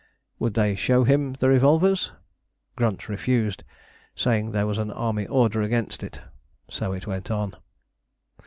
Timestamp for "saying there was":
4.15-4.79